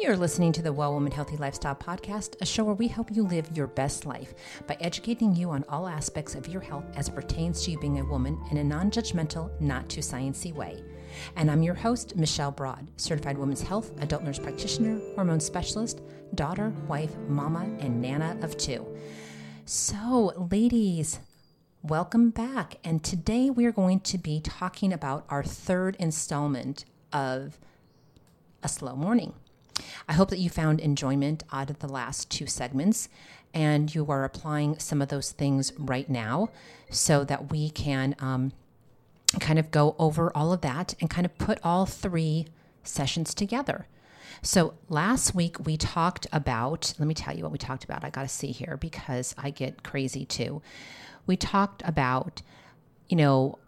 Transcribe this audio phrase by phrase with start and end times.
[0.00, 3.22] You're listening to the Well Woman Healthy Lifestyle Podcast, a show where we help you
[3.22, 4.34] live your best life
[4.66, 8.00] by educating you on all aspects of your health as it pertains to you being
[8.00, 10.82] a woman in a non judgmental, not too sciencey way.
[11.36, 16.00] And I'm your host, Michelle Broad, certified women's health, adult nurse practitioner, hormone specialist,
[16.34, 18.86] daughter, wife, mama, and nana of two.
[19.66, 21.20] So, ladies,
[21.82, 22.78] welcome back.
[22.82, 27.58] And today we're going to be talking about our third installment of
[28.62, 29.34] a slow morning.
[30.08, 33.08] I hope that you found enjoyment out of the last two segments
[33.54, 36.48] and you are applying some of those things right now
[36.90, 38.52] so that we can um,
[39.40, 42.46] kind of go over all of that and kind of put all three
[42.82, 43.86] sessions together.
[44.40, 48.04] So last week we talked about, let me tell you what we talked about.
[48.04, 50.62] I got to see here because I get crazy too.
[51.26, 52.42] We talked about,
[53.08, 53.58] you know,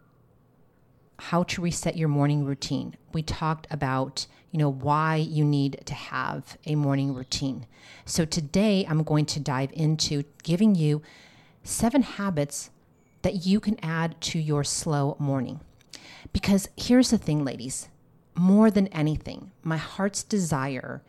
[1.17, 2.95] how to reset your morning routine.
[3.13, 7.65] We talked about, you know, why you need to have a morning routine.
[8.05, 11.01] So today I'm going to dive into giving you
[11.63, 12.69] seven habits
[13.21, 15.61] that you can add to your slow morning.
[16.33, 17.89] Because here's the thing, ladies
[18.35, 21.01] more than anything, my heart's desire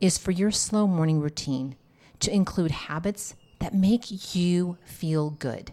[0.00, 1.76] is for your slow morning routine
[2.20, 5.72] to include habits that make you feel good,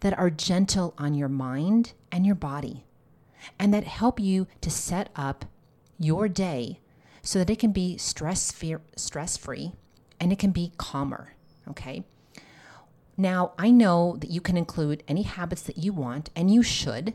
[0.00, 2.84] that are gentle on your mind and your body,
[3.58, 5.44] and that help you to set up
[5.98, 6.80] your day
[7.22, 8.54] so that it can be stress
[8.96, 9.72] stress free
[10.20, 11.34] and it can be calmer,
[11.68, 12.04] okay?
[13.16, 17.14] Now, I know that you can include any habits that you want and you should.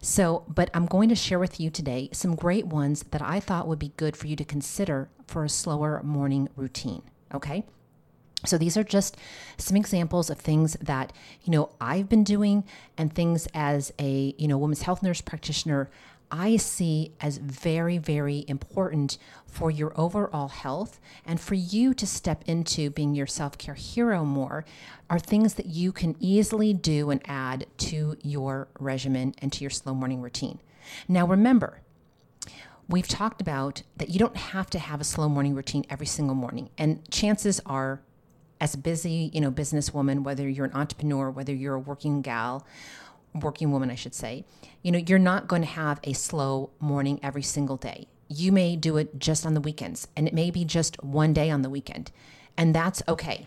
[0.00, 3.66] So, but I'm going to share with you today some great ones that I thought
[3.66, 7.02] would be good for you to consider for a slower morning routine,
[7.34, 7.64] okay?
[8.46, 9.16] So these are just
[9.58, 12.64] some examples of things that, you know, I've been doing
[12.96, 15.90] and things as a, you know, women's health nurse practitioner
[16.30, 22.42] I see as very, very important for your overall health and for you to step
[22.46, 24.64] into being your self care hero more
[25.08, 29.70] are things that you can easily do and add to your regimen and to your
[29.70, 30.60] slow morning routine.
[31.08, 31.80] Now, remember,
[32.88, 36.34] we've talked about that you don't have to have a slow morning routine every single
[36.34, 36.70] morning.
[36.76, 38.00] And chances are,
[38.60, 42.66] as a busy, you know, businesswoman, whether you're an entrepreneur, whether you're a working gal,
[43.34, 44.44] working woman, I should say,
[44.82, 48.08] you know, you're not going to have a slow morning every single day.
[48.28, 51.50] You may do it just on the weekends, and it may be just one day
[51.50, 52.10] on the weekend,
[52.56, 53.46] and that's okay.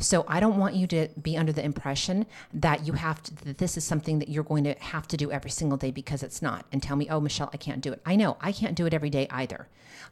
[0.00, 3.58] So I don't want you to be under the impression that you have to, that
[3.58, 6.40] this is something that you're going to have to do every single day because it's
[6.40, 6.66] not.
[6.72, 8.00] And tell me, oh, Michelle, I can't do it.
[8.06, 9.66] I know I can't do it every day either.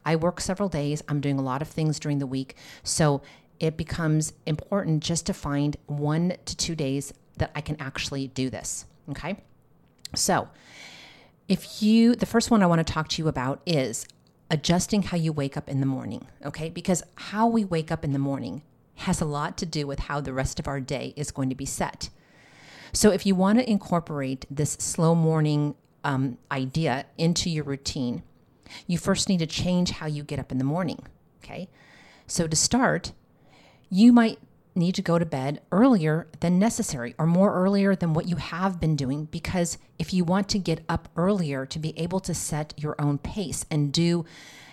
[0.04, 1.02] I work several days.
[1.08, 2.56] I'm doing a lot of things during the week.
[2.82, 3.22] So
[3.60, 8.50] it becomes important just to find one to two days that I can actually do
[8.50, 8.86] this.
[9.10, 9.36] Okay.
[10.14, 10.48] So,
[11.48, 14.06] if you, the first one I want to talk to you about is
[14.50, 16.26] adjusting how you wake up in the morning.
[16.44, 16.70] Okay.
[16.70, 18.62] Because how we wake up in the morning
[18.96, 21.54] has a lot to do with how the rest of our day is going to
[21.54, 22.10] be set.
[22.92, 28.22] So, if you want to incorporate this slow morning um, idea into your routine,
[28.86, 31.04] you first need to change how you get up in the morning.
[31.44, 31.68] Okay.
[32.26, 33.12] So, to start,
[33.90, 34.38] you might
[34.74, 38.78] need to go to bed earlier than necessary or more earlier than what you have
[38.78, 42.74] been doing because if you want to get up earlier to be able to set
[42.76, 44.24] your own pace and do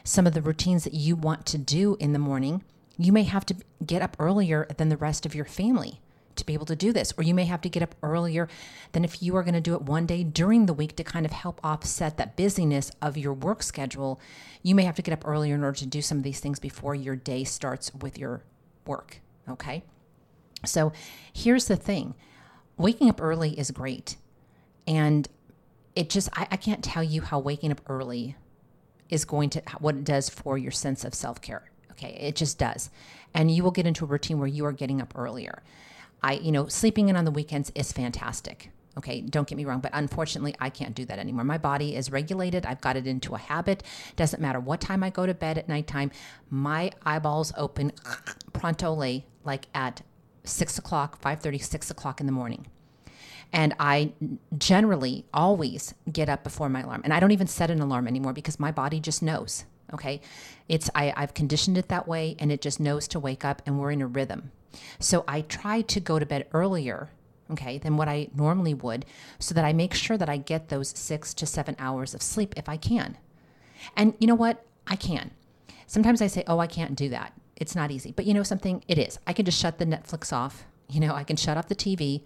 [0.04, 2.64] some of the routines that you want to do in the morning,
[2.98, 6.02] you may have to get up earlier than the rest of your family
[6.36, 7.14] to be able to do this.
[7.18, 8.50] Or you may have to get up earlier
[8.92, 11.26] than if you are going to do it one day during the week to kind
[11.26, 14.20] of help offset that busyness of your work schedule.
[14.62, 16.60] You may have to get up earlier in order to do some of these things
[16.60, 18.44] before your day starts with your
[18.86, 19.20] work.
[19.50, 19.84] Okay.
[20.66, 20.94] So
[21.34, 22.16] here's the thing
[22.78, 24.18] waking up early is great.
[24.88, 25.28] And
[25.96, 28.36] it just, I, I can't tell you how waking up early
[29.10, 31.70] is going to, what it does for your sense of self care.
[31.92, 32.18] Okay.
[32.20, 32.90] It just does.
[33.34, 35.62] And you will get into a routine where you are getting up earlier.
[36.22, 38.70] I, you know, sleeping in on the weekends is fantastic.
[38.96, 41.44] Okay, don't get me wrong, but unfortunately, I can't do that anymore.
[41.44, 42.66] My body is regulated.
[42.66, 43.82] I've got it into a habit.
[44.16, 46.12] Doesn't matter what time I go to bed at nighttime,
[46.50, 47.92] my eyeballs open
[48.64, 50.02] prontole, like at
[50.44, 52.68] six o'clock, 5.30, 6 o'clock in the morning.
[53.52, 54.14] And I
[54.58, 57.02] generally always get up before my alarm.
[57.04, 59.66] And I don't even set an alarm anymore because my body just knows.
[59.94, 60.22] Okay.
[60.68, 63.80] It's I, I've conditioned it that way and it just knows to wake up and
[63.80, 64.52] we're in a rhythm.
[65.00, 67.10] So I try to go to bed earlier,
[67.52, 69.06] okay, than what I normally would,
[69.38, 72.56] so that I make sure that I get those six to seven hours of sleep
[72.58, 73.18] if I can.
[73.96, 74.66] And you know what?
[74.88, 75.30] I can.
[75.86, 78.12] Sometimes I say, oh, I can't do that it's not easy.
[78.12, 78.84] But you know something?
[78.88, 79.20] It is.
[79.28, 80.66] I can just shut the Netflix off.
[80.90, 82.24] You know, I can shut off the TV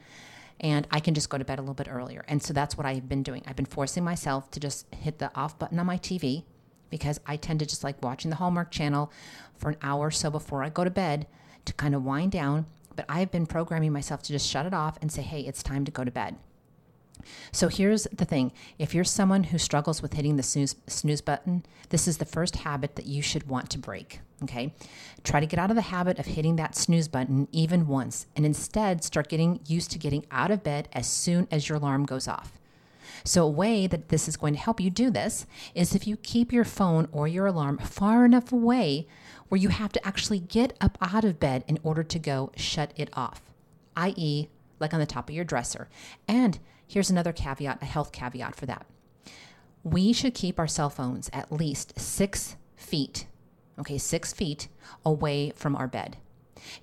[0.59, 2.25] and I can just go to bed a little bit earlier.
[2.27, 3.43] And so that's what I've been doing.
[3.45, 6.43] I've been forcing myself to just hit the off button on my TV
[6.89, 9.11] because I tend to just like watching the Hallmark channel
[9.55, 11.27] for an hour or so before I go to bed
[11.65, 12.65] to kind of wind down.
[12.95, 15.85] But I've been programming myself to just shut it off and say, hey, it's time
[15.85, 16.37] to go to bed.
[17.51, 21.65] So here's the thing if you're someone who struggles with hitting the snooze, snooze button,
[21.89, 24.19] this is the first habit that you should want to break.
[24.43, 24.73] Okay.
[25.23, 28.45] Try to get out of the habit of hitting that snooze button even once and
[28.45, 32.27] instead start getting used to getting out of bed as soon as your alarm goes
[32.27, 32.59] off.
[33.23, 36.17] So, a way that this is going to help you do this is if you
[36.17, 39.07] keep your phone or your alarm far enough away
[39.49, 42.93] where you have to actually get up out of bed in order to go shut
[42.95, 43.41] it off,
[43.95, 45.87] i.e., like on the top of your dresser.
[46.27, 48.85] And Here's another caveat, a health caveat for that.
[49.83, 53.27] We should keep our cell phones at least six feet,
[53.79, 54.67] okay, six feet
[55.05, 56.17] away from our bed.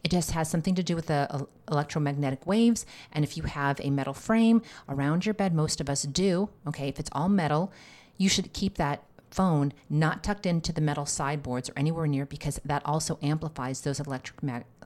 [0.03, 2.87] It just has something to do with the uh, electromagnetic waves.
[3.13, 6.89] And if you have a metal frame around your bed, most of us do, okay,
[6.89, 7.73] if it's all metal,
[8.17, 12.61] you should keep that phone not tucked into the metal sideboards or anywhere near because
[12.65, 14.39] that also amplifies those electric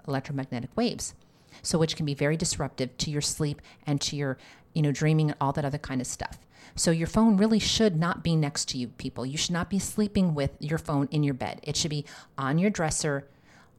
[0.07, 1.15] electromagnetic waves.
[1.63, 4.39] So, which can be very disruptive to your sleep and to your
[4.79, 6.39] you know, dreaming and all that other kind of stuff.
[6.77, 9.27] So your phone really should not be next to you, people.
[9.27, 11.61] You should not be sleeping with your phone in your bed.
[11.63, 12.05] It should be
[12.37, 13.27] on your dresser,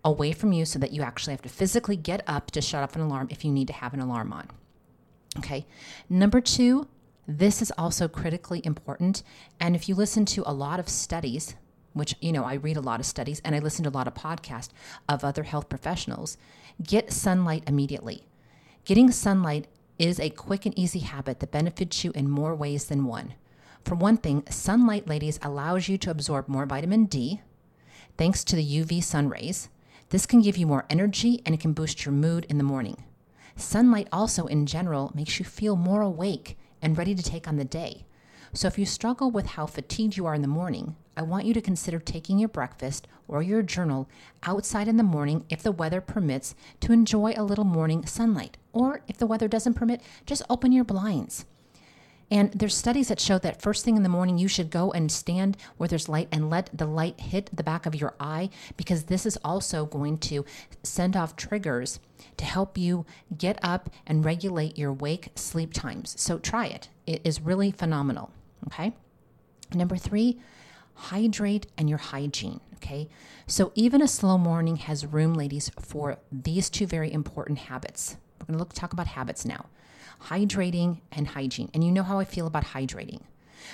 [0.04, 2.96] away from you, so that you actually have to physically get up to shut off
[2.96, 4.50] an alarm if you need to have an alarm on.
[5.38, 5.66] Okay.
[6.10, 6.88] Number two,
[7.28, 9.24] this is also critically important.
[9.60, 11.56] And if you listen to a lot of studies,
[12.00, 14.08] which, you know, I read a lot of studies and I listen to a lot
[14.08, 14.70] of podcasts
[15.08, 16.38] of other health professionals,
[16.82, 18.24] get sunlight immediately.
[18.86, 19.68] Getting sunlight
[20.00, 23.36] is a quick and easy habit that benefits you in more ways than one.
[23.86, 27.42] For one thing, sunlight, ladies, allows you to absorb more vitamin D
[28.18, 29.70] thanks to the UV sun rays.
[30.10, 33.04] This can give you more energy and it can boost your mood in the morning.
[33.56, 37.66] Sunlight also, in general, makes you feel more awake and ready to take on the
[37.66, 38.06] day.
[38.54, 41.54] So, if you struggle with how fatigued you are in the morning, I want you
[41.54, 44.08] to consider taking your breakfast or your journal
[44.44, 48.58] outside in the morning if the weather permits to enjoy a little morning sunlight.
[48.72, 51.46] Or if the weather doesn't permit, just open your blinds.
[52.32, 55.12] And there's studies that show that first thing in the morning you should go and
[55.12, 59.04] stand where there's light and let the light hit the back of your eye because
[59.04, 60.46] this is also going to
[60.84, 62.00] send off triggers
[62.38, 63.06] to help you
[63.38, 66.16] get up and regulate your wake sleep times.
[66.18, 66.88] So try it.
[67.06, 68.32] It is really phenomenal.
[68.68, 68.94] Okay.
[69.74, 70.40] Number three,
[71.00, 72.60] hydrate and your hygiene.
[72.76, 73.10] Okay.
[73.48, 78.18] So even a slow morning has room, ladies, for these two very important habits.
[78.40, 79.66] We're going to look talk about habits now.
[80.26, 81.70] Hydrating and hygiene.
[81.74, 83.22] And you know how I feel about hydrating.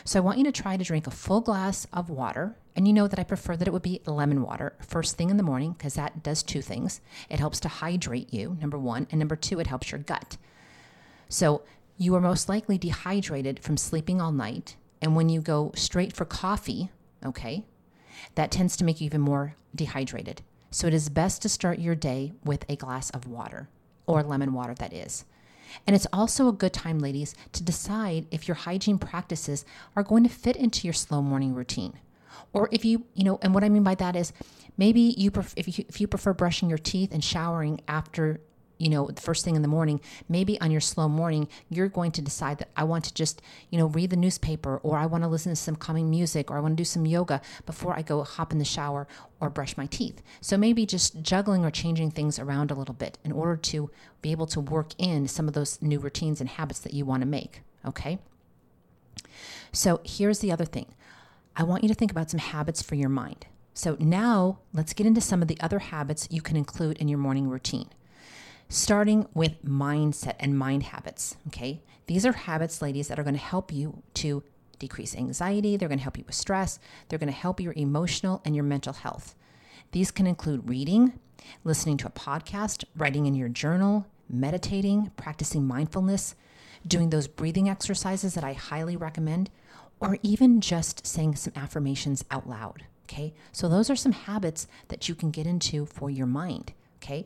[0.03, 2.55] So I want you to try to drink a full glass of water.
[2.75, 5.37] And you know that I prefer that it would be lemon water first thing in
[5.37, 7.01] the morning because that does two things.
[7.29, 9.07] It helps to hydrate you, number one.
[9.11, 10.37] And number two, it helps your gut.
[11.29, 11.63] So
[11.97, 14.75] you are most likely dehydrated from sleeping all night.
[15.01, 16.89] And when you go straight for coffee,
[17.23, 17.65] okay,
[18.35, 20.41] that tends to make you even more dehydrated.
[20.71, 23.69] So it is best to start your day with a glass of water
[24.07, 25.25] or lemon water, that is.
[25.87, 29.65] And it's also a good time, ladies, to decide if your hygiene practices
[29.95, 31.99] are going to fit into your slow morning routine.
[32.53, 34.31] Or if you, you know, and what I mean by that is
[34.77, 38.39] maybe you, pref- if you, if you prefer brushing your teeth and showering after
[38.77, 42.11] you know, the first thing in the morning, maybe on your slow morning, you're going
[42.11, 45.23] to decide that I want to just, you know, read the newspaper or I want
[45.23, 48.01] to listen to some calming music or I want to do some yoga before I
[48.01, 49.07] go hop in the shower
[49.39, 50.21] or brush my teeth.
[50.41, 53.89] So maybe just juggling or changing things around a little bit in order to
[54.21, 57.21] be able to work in some of those new routines and habits that you want
[57.21, 57.61] to make.
[57.85, 58.19] Okay.
[59.71, 60.87] So here's the other thing
[61.55, 63.45] I want you to think about some habits for your mind.
[63.73, 67.19] So now let's get into some of the other habits you can include in your
[67.19, 67.89] morning routine
[68.69, 71.37] starting with mindset and mind habits.
[71.47, 71.81] Okay.
[72.07, 74.43] These are habits, ladies, that are going to help you to
[74.79, 75.77] decrease anxiety.
[75.77, 76.79] They're going to help you with stress.
[77.07, 79.35] They're going to help your emotional and your mental health.
[79.91, 81.19] These can include reading,
[81.63, 86.35] listening to a podcast, writing in your journal, meditating, practicing mindfulness,
[86.85, 89.49] doing those breathing exercises that I highly recommend,
[89.99, 92.83] or even just saying some affirmations out loud.
[93.05, 93.33] Okay.
[93.51, 96.73] So, those are some habits that you can get into for your mind.
[96.97, 97.25] Okay.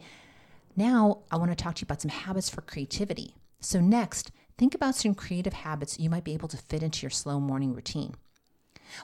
[0.76, 3.36] Now, I want to talk to you about some habits for creativity.
[3.60, 7.10] So, next, think about some creative habits you might be able to fit into your
[7.10, 8.16] slow morning routine.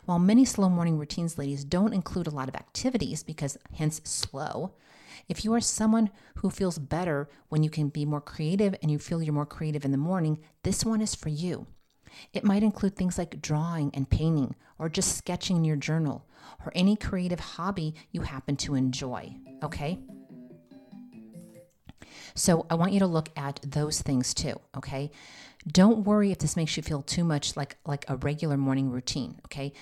[0.05, 4.73] While many slow morning routines, ladies, don't include a lot of activities because hence slow,
[5.27, 8.99] if you are someone who feels better when you can be more creative and you
[8.99, 11.67] feel you're more creative in the morning, this one is for you.
[12.33, 16.25] It might include things like drawing and painting, or just sketching in your journal,
[16.65, 19.35] or any creative hobby you happen to enjoy.
[19.63, 19.99] Okay?
[22.35, 25.09] So I want you to look at those things too, okay?
[25.67, 29.39] Don't worry if this makes you feel too much like like a regular morning routine,
[29.45, 29.73] okay?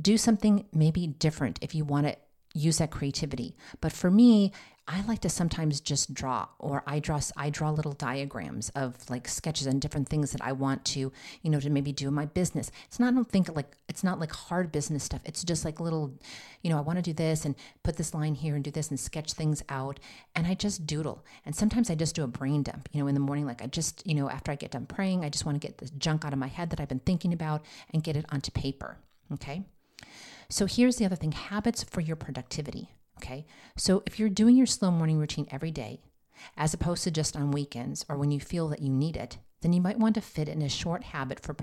[0.00, 2.16] do something maybe different if you want to
[2.54, 3.56] use that creativity.
[3.80, 4.52] But for me,
[4.88, 9.26] I like to sometimes just draw or I draw I draw little diagrams of like
[9.26, 11.12] sketches and different things that I want to,
[11.42, 12.70] you know, to maybe do in my business.
[12.86, 15.22] It's not I don't think like it's not like hard business stuff.
[15.24, 16.14] It's just like little,
[16.62, 18.90] you know, I want to do this and put this line here and do this
[18.90, 19.98] and sketch things out
[20.36, 21.24] and I just doodle.
[21.44, 23.66] And sometimes I just do a brain dump, you know, in the morning like I
[23.66, 26.24] just, you know, after I get done praying, I just want to get the junk
[26.24, 28.98] out of my head that I've been thinking about and get it onto paper,
[29.32, 29.64] okay?
[30.48, 32.90] So here's the other thing, habits for your productivity.
[33.18, 33.46] Okay.
[33.76, 36.00] So if you're doing your slow morning routine every day,
[36.56, 39.72] as opposed to just on weekends or when you feel that you need it, then
[39.72, 41.56] you might want to fit in a short habit for,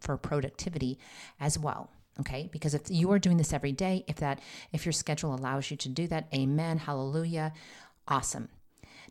[0.00, 0.98] for productivity
[1.40, 1.90] as well.
[2.20, 2.48] Okay.
[2.52, 4.40] Because if you are doing this every day, if that,
[4.72, 7.52] if your schedule allows you to do that, amen, hallelujah,
[8.06, 8.48] awesome.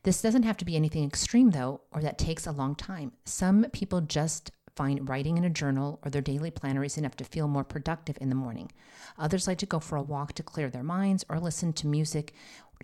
[0.04, 3.12] This doesn't have to be anything extreme though, or that takes a long time.
[3.26, 7.26] Some people just find writing in a journal or their daily planner is enough to
[7.26, 8.72] feel more productive in the morning.
[9.18, 12.34] Others like to go for a walk to clear their minds or listen to music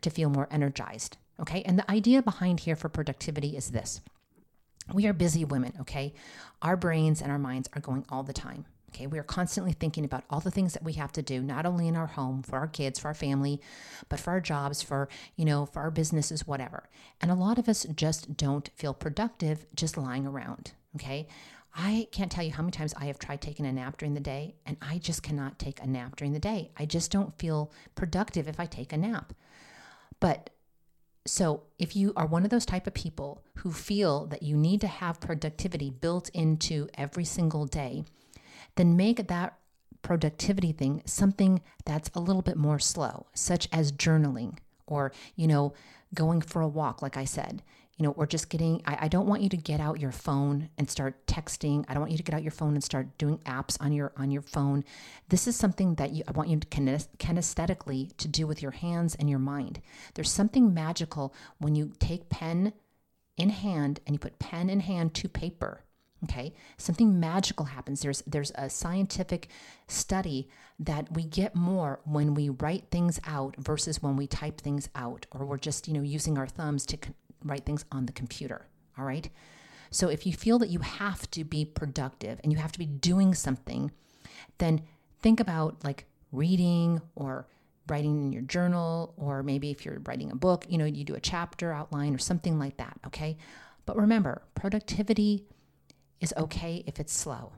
[0.02, 1.16] to feel more energized.
[1.40, 4.02] Okay, and the idea behind here for productivity is this
[4.94, 6.14] we are busy women, okay?
[6.62, 8.66] Our brains and our minds are going all the time.
[8.90, 11.66] Okay, we are constantly thinking about all the things that we have to do, not
[11.66, 13.62] only in our home, for our kids, for our family,
[14.10, 16.90] but for our jobs, for, you know, for our businesses, whatever.
[17.22, 20.74] And a lot of us just don't feel productive just lying around.
[20.96, 21.28] Okay.
[21.76, 24.22] I can't tell you how many times I have tried taking a nap during the
[24.22, 26.72] day, and I just cannot take a nap during the day.
[26.78, 29.34] I just don't feel productive if I take a nap.
[30.22, 30.52] But
[31.26, 34.80] so if you are one of those type of people who feel that you need
[34.82, 38.06] to have productivity built into every single day,
[38.76, 39.58] then make that
[40.02, 45.74] productivity thing something that's a little bit more slow, such as journaling or, you know,
[46.14, 47.64] going for a walk, like I said
[47.98, 50.70] you know, or just getting, I, I, don't want you to get out your phone
[50.78, 51.86] and start texting.
[51.88, 54.12] I don't want you to get out your phone and start doing apps on your,
[54.18, 54.84] on your phone.
[55.30, 59.16] This is something that you, I want you to kinesthetically to do with your hands
[59.16, 59.82] and your mind.
[60.14, 62.74] There's something magical when you take pen
[63.38, 65.82] in hand and you put pen in hand to paper.
[66.24, 68.02] Okay, something magical happens.
[68.02, 69.50] There's there's a scientific
[69.88, 70.50] study
[70.80, 75.28] that we get more when we write things out versus when we type things out,
[75.32, 76.98] or we're just you know using our thumbs to
[77.46, 78.68] write things on the computer.
[78.98, 79.30] All right.
[79.92, 82.86] So if you feel that you have to be productive and you have to be
[82.86, 83.92] doing something,
[84.58, 84.82] then
[85.22, 87.48] think about like reading or
[87.88, 91.14] writing in your journal, or maybe if you're writing a book, you know, you do
[91.14, 92.98] a chapter outline or something like that.
[93.06, 93.38] Okay.
[93.86, 95.46] But remember, productivity
[96.20, 97.54] is okay if it's slow.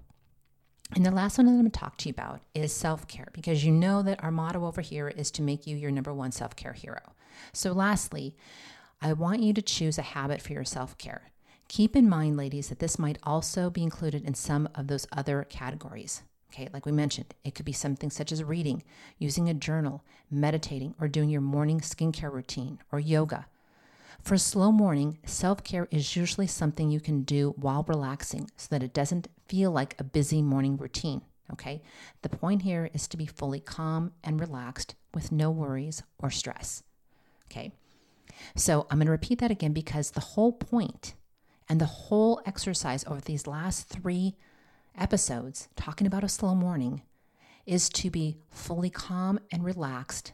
[0.95, 3.27] And the last one that I'm going to talk to you about is self care,
[3.33, 6.31] because you know that our motto over here is to make you your number one
[6.31, 7.01] self care hero.
[7.51, 8.35] So, lastly,
[9.01, 11.31] I want you to choose a habit for your self care.
[11.67, 15.45] Keep in mind, ladies, that this might also be included in some of those other
[15.49, 16.23] categories.
[16.51, 18.83] Okay, like we mentioned, it could be something such as reading,
[19.19, 23.45] using a journal, meditating, or doing your morning skincare routine or yoga.
[24.21, 28.67] For a slow morning, self care is usually something you can do while relaxing so
[28.71, 31.21] that it doesn't feel like a busy morning routine.
[31.53, 31.81] Okay,
[32.23, 36.83] the point here is to be fully calm and relaxed with no worries or stress.
[37.49, 37.71] Okay,
[38.55, 41.13] so I'm going to repeat that again because the whole point
[41.69, 44.35] and the whole exercise over these last three
[44.97, 47.01] episodes, talking about a slow morning,
[47.65, 50.31] is to be fully calm and relaxed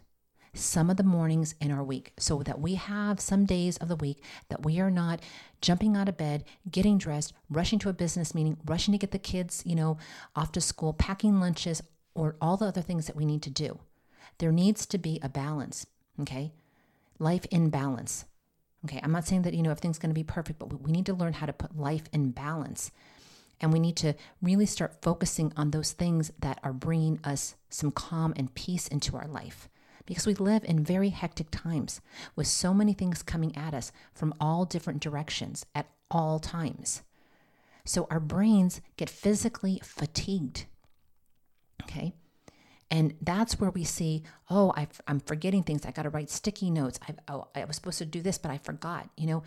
[0.54, 3.96] some of the mornings in our week so that we have some days of the
[3.96, 5.20] week that we are not
[5.62, 9.20] jumping out of bed, getting dressed, rushing to a business meeting, rushing to get the
[9.20, 9.98] kids, you know,
[10.36, 11.82] off to school, packing lunches,
[12.14, 13.80] or all the other things that we need to do.
[14.38, 15.88] There needs to be a balance,
[16.22, 16.54] okay?
[17.24, 18.26] Life in balance.
[18.86, 21.06] Okay, I'm not saying that, you know, everything's going to be perfect, but we need
[21.06, 22.92] to learn how to put life in balance.
[23.62, 27.92] And we need to really start focusing on those things that are bringing us some
[27.92, 29.70] calm and peace into our life.
[30.06, 32.02] Because we live in very hectic times
[32.36, 37.04] with so many things coming at us from all different directions at all times.
[37.86, 40.66] So our brains get physically fatigued.
[41.84, 42.14] Okay.
[42.94, 44.22] And that's where we see,
[44.52, 45.84] oh, i am forgetting things.
[45.84, 47.00] I got to write sticky notes.
[47.10, 49.10] I, oh, I was supposed to do this, but I forgot.
[49.18, 49.44] You know,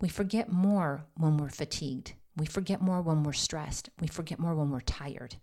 [0.00, 2.14] we forget more when we're fatigued.
[2.36, 3.88] We forget more when we're stressed.
[4.00, 5.36] We forget more when we're tired.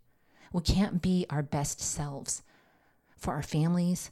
[0.51, 2.43] We can't be our best selves
[3.15, 4.11] for our families,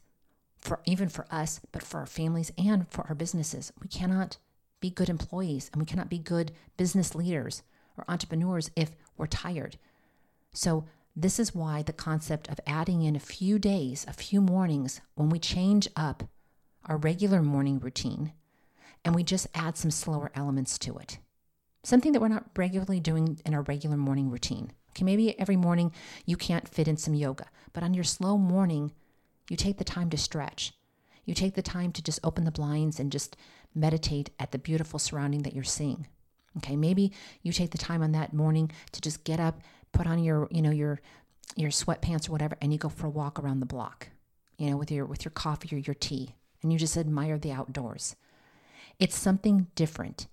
[0.58, 3.74] for even for us, but for our families and for our businesses.
[3.82, 4.38] We cannot
[4.80, 7.62] be good employees and we cannot be good business leaders
[7.98, 9.76] or entrepreneurs if we're tired.
[10.54, 10.86] So
[11.16, 15.30] this is why the concept of adding in a few days, a few mornings, when
[15.30, 16.24] we change up
[16.86, 18.34] our regular morning routine
[19.06, 21.20] and we just add some slower elements to it.
[21.84, 24.72] Something that we're not regularly doing in our regular morning routine.
[24.92, 25.92] Okay, maybe every morning
[26.26, 28.92] you can't fit in some yoga, but on your slow morning,
[29.50, 30.74] you take the time to stretch.
[31.26, 33.36] You take the time to just open the blinds and just
[33.76, 36.08] meditate at the beautiful surrounding that you're seeing.
[36.58, 39.62] Okay, maybe you take the time on that morning to just get up,
[39.94, 41.00] put on your, you know, your
[41.56, 44.10] your sweatpants or whatever, and you go for a walk around the block,
[44.58, 47.52] you know, with your with your coffee or your tea, and you just admire the
[47.52, 48.16] outdoors.
[49.00, 50.28] It's something different.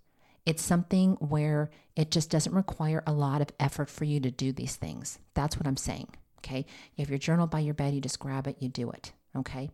[0.47, 4.52] It's something where it just doesn't require a lot of effort for you to do
[4.52, 5.19] these things.
[5.35, 6.09] That's what I'm saying.
[6.38, 6.64] Okay.
[6.97, 9.12] You have your journal by your bed, you just grab it, you do it.
[9.37, 9.71] Okay.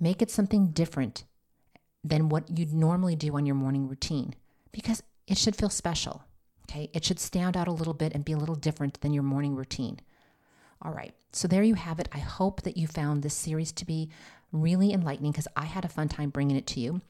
[0.00, 1.24] Make it something different
[2.02, 4.34] than what you'd normally do on your morning routine
[4.72, 6.24] because it should feel special.
[6.68, 6.90] Okay.
[6.92, 9.54] It should stand out a little bit and be a little different than your morning
[9.54, 10.00] routine.
[10.82, 11.14] All right.
[11.32, 12.08] So there you have it.
[12.12, 14.10] I hope that you found this series to be
[14.52, 17.00] really enlightening because I had a fun time bringing it to you.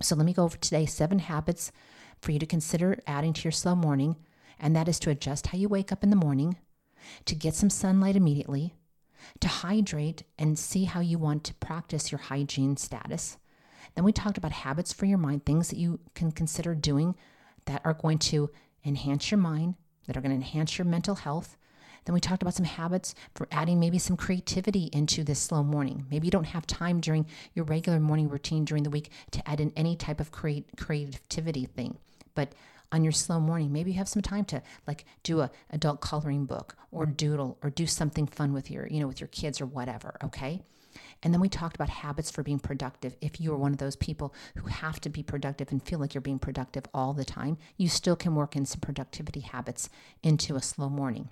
[0.00, 1.72] So let me go over today seven habits
[2.20, 4.16] for you to consider adding to your slow morning,
[4.58, 6.56] and that is to adjust how you wake up in the morning,
[7.26, 8.74] to get some sunlight immediately,
[9.40, 13.38] to hydrate and see how you want to practice your hygiene status.
[13.94, 17.16] Then we talked about habits for your mind, things that you can consider doing
[17.66, 18.50] that are going to
[18.84, 19.74] enhance your mind,
[20.06, 21.56] that are going to enhance your mental health.
[22.04, 26.06] Then we talked about some habits for adding maybe some creativity into this slow morning.
[26.10, 29.60] Maybe you don't have time during your regular morning routine during the week to add
[29.60, 31.98] in any type of create creativity thing.
[32.34, 32.54] But
[32.90, 36.46] on your slow morning, maybe you have some time to like do a adult coloring
[36.46, 39.66] book or doodle or do something fun with your, you know, with your kids or
[39.66, 40.62] whatever, okay?
[41.22, 43.16] And then we talked about habits for being productive.
[43.20, 46.14] If you are one of those people who have to be productive and feel like
[46.14, 49.88] you're being productive all the time, you still can work in some productivity habits
[50.22, 51.28] into a slow morning.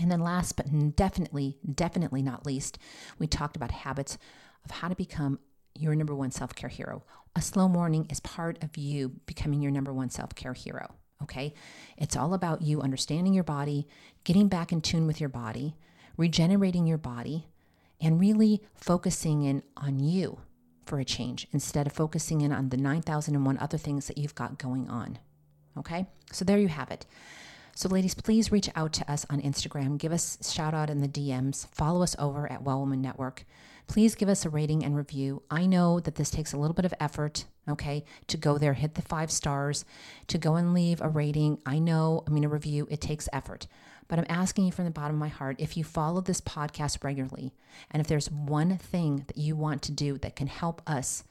[0.00, 2.78] And then last but definitely, definitely not least,
[3.18, 4.18] we talked about habits
[4.64, 5.38] of how to become
[5.74, 7.02] your number one self care hero.
[7.36, 10.94] A slow morning is part of you becoming your number one self care hero.
[11.22, 11.54] Okay.
[11.96, 13.86] It's all about you understanding your body,
[14.24, 15.76] getting back in tune with your body,
[16.16, 17.46] regenerating your body,
[18.00, 20.40] and really focusing in on you
[20.84, 24.58] for a change instead of focusing in on the 9,001 other things that you've got
[24.58, 25.18] going on.
[25.78, 26.06] Okay.
[26.32, 27.06] So there you have it.
[27.76, 29.98] So, ladies, please reach out to us on Instagram.
[29.98, 31.66] Give us shout out in the DMs.
[31.72, 33.44] Follow us over at Well Woman Network.
[33.88, 35.42] Please give us a rating and review.
[35.50, 38.94] I know that this takes a little bit of effort, okay, to go there, hit
[38.94, 39.84] the five stars,
[40.28, 41.58] to go and leave a rating.
[41.66, 43.66] I know, I mean, a review, it takes effort.
[44.08, 47.02] But I'm asking you from the bottom of my heart if you follow this podcast
[47.02, 47.52] regularly,
[47.90, 51.24] and if there's one thing that you want to do that can help us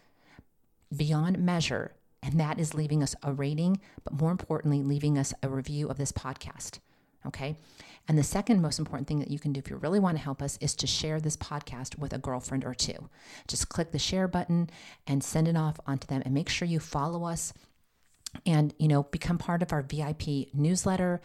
[0.95, 5.49] beyond measure and that is leaving us a rating, but more importantly, leaving us a
[5.49, 6.79] review of this podcast.
[7.25, 7.57] Okay.
[8.07, 10.23] And the second most important thing that you can do if you really want to
[10.23, 13.09] help us is to share this podcast with a girlfriend or two.
[13.47, 14.69] Just click the share button
[15.07, 17.53] and send it off onto them and make sure you follow us
[18.45, 21.21] and you know become part of our VIP newsletter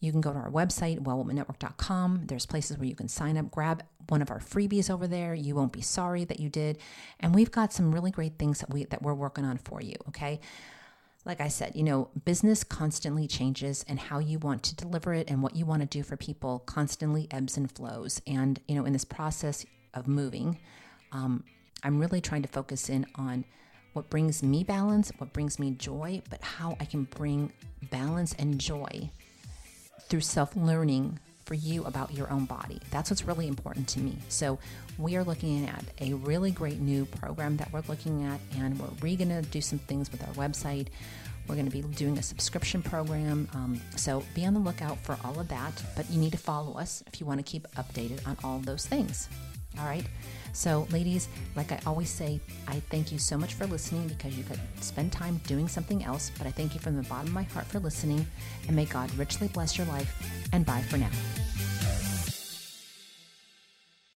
[0.00, 2.22] you can go to our website, wellwomannetwork.com.
[2.26, 5.34] There's places where you can sign up, grab one of our freebies over there.
[5.34, 6.78] You won't be sorry that you did.
[7.20, 9.96] And we've got some really great things that we that we're working on for you,
[10.08, 10.40] okay?
[11.24, 15.28] Like I said, you know, business constantly changes and how you want to deliver it
[15.28, 18.22] and what you want to do for people constantly ebbs and flows.
[18.28, 20.60] And, you know, in this process of moving,
[21.10, 21.42] um,
[21.82, 23.44] I'm really trying to focus in on
[23.92, 27.52] what brings me balance, what brings me joy, but how I can bring
[27.90, 29.10] balance and joy
[30.08, 32.80] through self learning for you about your own body.
[32.90, 34.18] That's what's really important to me.
[34.28, 34.58] So,
[34.98, 38.88] we are looking at a really great new program that we're looking at, and we're
[39.00, 40.88] re going to do some things with our website.
[41.46, 43.48] We're going to be doing a subscription program.
[43.54, 45.82] Um, so, be on the lookout for all of that.
[45.94, 48.86] But you need to follow us if you want to keep updated on all those
[48.86, 49.28] things.
[49.78, 50.04] All right.
[50.52, 54.44] So, ladies, like I always say, I thank you so much for listening because you
[54.44, 56.30] could spend time doing something else.
[56.38, 58.26] But I thank you from the bottom of my heart for listening.
[58.66, 60.14] And may God richly bless your life.
[60.52, 61.10] And bye for now.